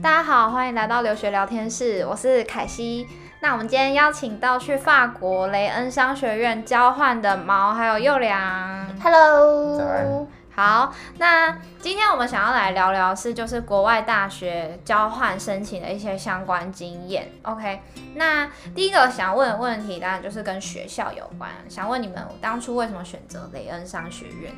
[0.00, 3.08] 大家好，欢迎来到留学聊天室，我是凯西。
[3.40, 10.24] 那我们今天邀请到去法国雷恩商学院交换的毛还有幼良，Hello，
[10.54, 10.94] 好。
[11.18, 17.32] 那今天我们想要来聊聊是就是国外大学交换申请的一些相关经验。
[17.42, 17.80] OK，
[18.14, 24.54] 那第一个想问的问题当然就是跟学校有关，想问你们当初为什么选择雷恩商学院？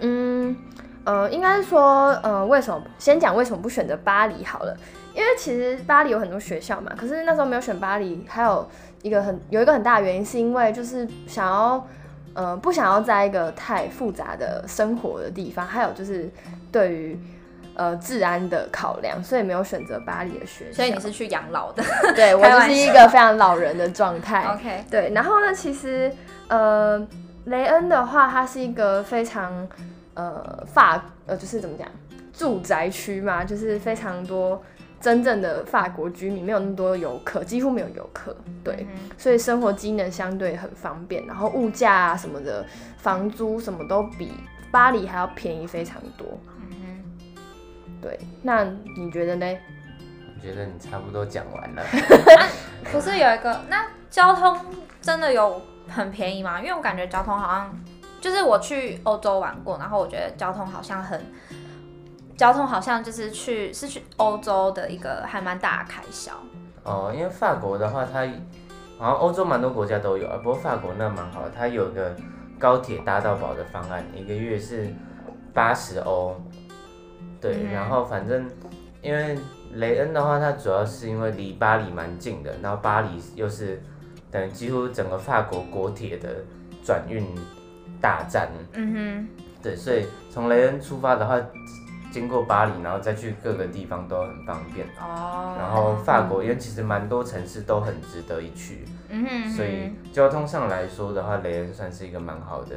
[0.00, 0.56] 嗯，
[1.04, 4.76] 呃，应该是说，呃，为什么先讲为什么不选择巴黎好了？
[5.14, 8.68] 因为其实巴黎有很多学校嘛，可是那时候没有选巴黎，还有
[9.00, 11.86] 一个很有一个很大的原因，是因为就是想要，
[12.34, 16.30] 呃，不想要在一个太复杂的生活的地方，还有就是
[16.70, 17.18] 对于
[17.76, 20.76] 呃治安的考量，所以没有选择巴黎的学校。
[20.76, 21.82] 所以你是去养老的？
[22.14, 24.44] 对，我就是一个非常老人的状态。
[24.52, 25.10] OK，对。
[25.14, 26.12] 然后呢，其实
[26.48, 26.98] 呃
[27.46, 29.66] 雷恩的话，它是一个非常
[30.14, 31.88] 呃法呃就是怎么讲
[32.32, 34.62] 住宅区嘛，就是非常多。
[34.98, 38.34] 真正的法国居民没有那么多游客，几乎没有游客，
[38.64, 42.64] 对，嗯、所以生活机能相对很方便，然后物价啊什么的，
[42.96, 44.32] 房租什么都比
[44.72, 46.26] 巴黎还要便宜非常多。
[46.56, 47.40] 嗯哼，
[48.00, 49.46] 对，那你觉得呢？
[50.34, 51.82] 我觉得你差不多讲完了。
[51.82, 52.48] 啊、
[52.90, 54.58] 不是有一个，那交通
[55.02, 56.60] 真的有很便宜吗？
[56.60, 57.74] 因为我感觉交通好像，
[58.20, 61.20] 就是我去欧洲玩过，然后我觉得交通好像很。
[62.36, 66.32] 交通好像就是去是去欧洲的一个还蛮大的开销
[66.82, 68.26] 哦，因为法国的话，它
[68.98, 72.14] 好像欧洲蛮多国家都有啊，不过法国那蛮好的，它有个
[72.58, 74.86] 高铁搭到饱的方案，一个月是
[75.54, 76.38] 八十欧，
[77.40, 78.46] 对，嗯、然后反正
[79.00, 79.38] 因为
[79.72, 83.82] 雷恩的话，它主要是因为离巴黎蛮近的，然后巴黎又是
[84.30, 86.44] 等于几乎整个法国国铁的
[86.84, 87.24] 转运
[88.00, 89.28] 大战，嗯哼，
[89.62, 91.40] 对，所以从雷恩出发的话。
[92.12, 94.86] 经过巴黎，然后再去各个地方都很方便。
[94.98, 95.54] 哦。
[95.58, 98.86] 然后法国，因为其实蛮多城市都很值得一去。
[99.10, 99.50] 嗯哼。
[99.50, 102.74] 所以交通上来说的话，雷恩算是一个蛮好的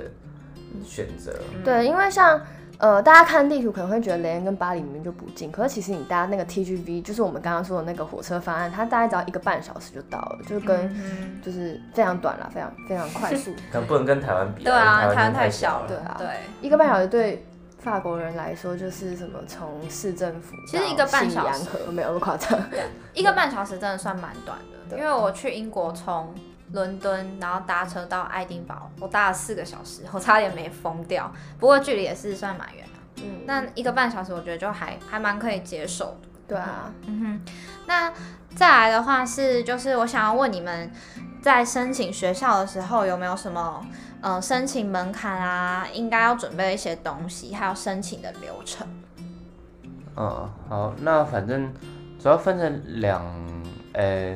[0.84, 1.40] 选择。
[1.64, 2.42] 对，因为像
[2.80, 13.52] 呃，大家看地图可能会觉得雷恩跟巴黎明明就不近，可是其实你搭那个 TGV，就是我们刚刚说的那个火车方案，它大概只要一个半小时就到了，就是跟就是非常短了，非常非常快速。
[13.72, 14.64] 可能不能跟台湾比。
[14.64, 15.88] 对啊，台湾太小了。
[15.88, 16.16] 对啊。
[16.18, 16.28] 对。
[16.62, 17.46] 一个半小时对。
[17.80, 22.60] 法国人来说，就是什么从市政府，其实一个半小时没有那么夸张，
[23.14, 24.60] 一个半小时真的算蛮短
[24.90, 24.98] 的。
[24.98, 26.36] 因为我去英国从
[26.72, 31.32] 伦敦，然后搭车到爱丁堡，我搭了四个小时，我差点没疯掉。
[31.60, 36.28] 不过距离也是算蛮远的，嗯，那一个半小时我觉得就还还蛮可以接受的。
[36.48, 37.42] 对啊，嗯哼。
[37.86, 38.12] 那
[38.56, 40.92] 再来的话是，就是我想要问你们，
[41.42, 43.86] 在申请学校的时候有没有什么？
[44.22, 48.86] 呃，申请门槛啊，应该要准备一些东西，还有申请的流程。
[50.18, 51.74] 嗯，好，那反正
[52.20, 53.24] 主要分成两，
[53.94, 54.36] 呃，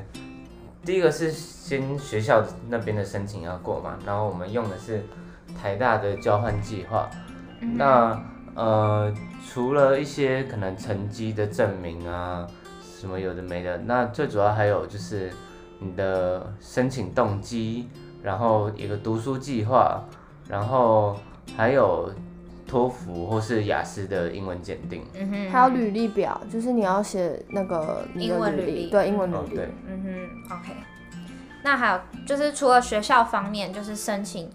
[0.85, 5.03] 第一个是先学校那边的申请要过嘛，然后我们用的是
[5.61, 7.09] 台大的交换计划。
[7.61, 8.21] 嗯、那
[8.55, 9.13] 呃，
[9.47, 12.47] 除了一些可能成绩的证明啊，
[12.81, 15.31] 什么有的没的，那最主要还有就是
[15.79, 17.89] 你的申请动机。
[18.21, 20.01] 然后一个读书计划，
[20.47, 21.17] 然后
[21.57, 22.09] 还有
[22.73, 30.73] 托福或是雅思的英文检定，嗯哼，还有履历表，就是你要写那个英文履历，对，英文履历，哦、对，嗯哼，OK。
[31.63, 34.49] 那还有就是除了学校方面，就是申请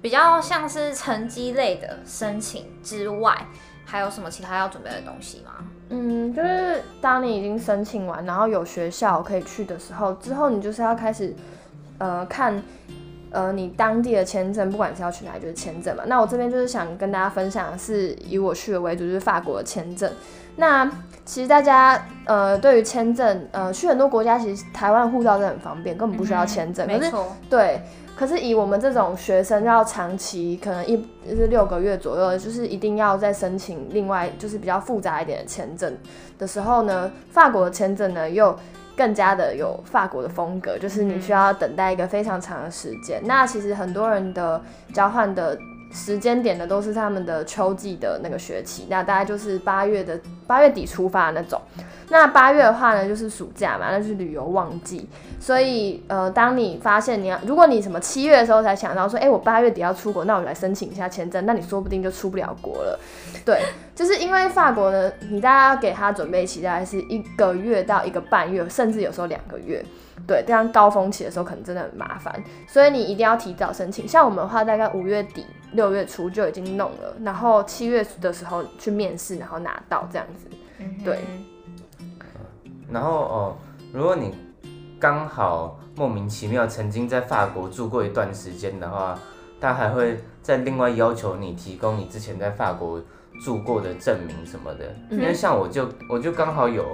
[0.00, 3.36] 比较像是成绩类的申请之外，
[3.84, 5.66] 还有什么其他要准备的东西吗？
[5.88, 11.34] 嗯，就是当你已经申请完，然后有学校可以去的时候，之后你就是要开始
[11.98, 12.62] 呃看。
[13.34, 16.04] 呃，你当地的签证，不管是要去哪里，就是签证嘛。
[16.06, 20.08] 那我这边就是想跟大家分享的是以我去的为主，就是法国的签证。
[20.54, 20.88] 那
[21.24, 26.86] 其实大家呃，对于签证，呃，去很多国家，其实台湾护照真的很方便，根本不需要签证。
[26.86, 27.36] 嗯、可是，没错。
[27.50, 27.82] 对，
[28.14, 30.96] 可是以我们这种学生要长期，可能一
[31.28, 35.92] 就是六个月左右，就是一定要再申请另外就是比较复杂一点的签证
[36.38, 38.56] 的时候呢，法国的签证呢又。
[38.96, 43.20] 更加的有法国的风格，就是你需要等待一个非常长的时间。
[43.22, 44.62] 嗯、那其实很多人的
[44.92, 45.58] 交换的
[45.92, 51.60] 时间点呢，都是他们的秋季的那个学期，那大概就是八月的八月底出发的那种。
[52.10, 55.08] 那八月的话呢，就是暑假嘛，那是旅游旺季。
[55.40, 62.98] 所以，呃，当你发现你要，如果你什么七月的时候才想到说，哎、我八月底要出国，那我来申请一下签证，那你说不定就出不了国了。
[63.44, 63.60] 对，
[63.94, 69.84] 就是因为法国呢，你大概要给他准备期大概是一个月到一个半月，甚至有时候两个月。
[70.26, 72.32] 对，这样高峰期的时候可能真的很麻烦，
[72.66, 74.06] 所以你一定要提早申请。
[74.06, 80.48] 像我们的话，大概五月底六月初就已经弄了，然后七月的时候去面试，然后拿到这样子。
[81.04, 81.18] 对。
[82.90, 83.56] 然后哦，
[83.92, 84.34] 如果你
[85.00, 89.18] 刚好莫名其妙曾经在法国住过一段时间的话，
[89.60, 93.02] 他还会再另外要求你提供你之前在法国
[93.42, 94.94] 住过的证明什么的。
[95.10, 96.84] 因为像我就我就刚好有，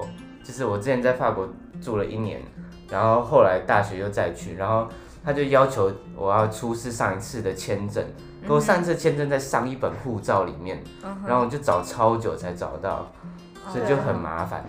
[0.44, 1.48] 就是我之前在法国
[1.82, 2.40] 住了一年，
[2.88, 4.88] 然后后来大学又再去，然后
[5.24, 8.04] 他就要求我要出示上一次的签证。
[8.46, 10.82] 给我上次签证在上一本护照里面，
[11.26, 13.10] 然后我就找超久才找到，
[13.68, 14.64] 所以就很麻烦。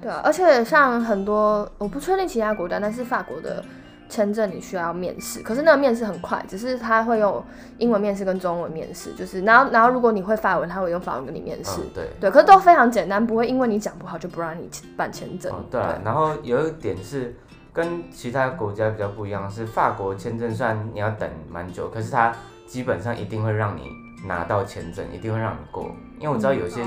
[0.00, 3.64] 对啊，而且像很多我不确定其他国家，但是法国的
[4.08, 7.42] 签证你需要面试，可是那个面试很快，只是他会用
[7.78, 11.80] 英文面试跟中文面试，就是然后然后如果你会法文，他会用法文跟你面试。
[11.94, 15.52] 对对，可是都非常简单，不会因为你讲不好就不让你办签证。
[15.70, 17.34] 对啊，然后有一点是
[17.72, 22.32] 跟其他国家比较不一样，是法国签证虽然你要等蛮久，可是它。
[22.68, 23.90] 基本上一定会让你
[24.26, 26.82] 拿到签证，一定会让你过，因为我知道有些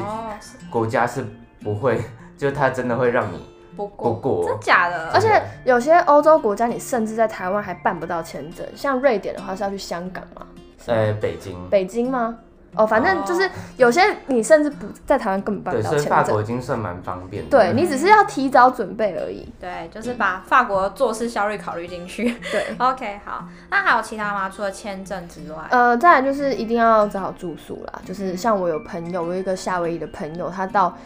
[0.69, 1.25] 国家是
[1.63, 2.03] 不会，嗯哦、
[2.37, 3.45] 就是他真的会让你
[3.75, 5.11] 不过，不过真假的？
[5.11, 10.45] 而且有些欧洲国家你甚至在台湾还办不到签证，像瑞典的话是要去香港嘛？
[10.85, 11.57] 呃，北京。
[11.69, 12.37] 北京吗？
[12.73, 16.00] 哦，反正就是有些你甚至不在台湾根本办不到签证。
[16.00, 17.50] 对，所以法国已经算蛮方便的。
[17.50, 19.45] 对，你只是要提早准备而已。
[19.59, 22.33] 对，就是把法国做事效率考虑进去。
[22.50, 23.45] 对， OK，好。
[23.69, 24.50] 那还有其他吗？
[24.50, 25.57] 除了签证之外？
[25.69, 28.01] 呃，再来就是一定要找好住宿啦。
[28.06, 30.97] 就是像我有朋友，我有一个夏威夷的朋友，他到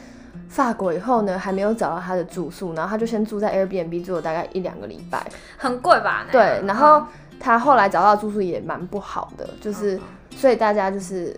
[0.48, 5.26] 法国以后呢，还没有找到他的住宿，然后他就先住在 Airbnb 住了大概一两个礼拜。
[5.58, 6.28] 很贵吧？
[6.32, 7.04] 对，然后
[7.40, 10.00] 他后来找到住宿也蛮不好的，就是
[10.36, 11.36] 所以大家就是。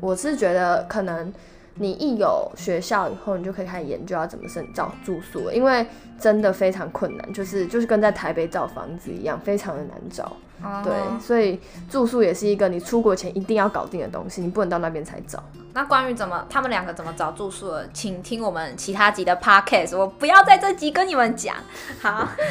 [0.00, 1.32] 我是觉得，可能
[1.76, 5.86] 你一有学校以后，你就可以开始研究要怎么申找住宿了，因为
[6.18, 10.36] 真的非常困难，就是就是跟在台北找房子一样，非常的难找。
[10.62, 10.82] Uh.
[10.84, 11.60] 对，所以
[11.90, 15.42] 住宿也是一个你出国前一定要搞定的东西，你不能到那边才找。
[15.74, 21.56] 那关于怎么他们两个怎么找住宿的，请听我们其他集的 podcast，我不要在这集跟你们讲。
[22.00, 22.28] 好，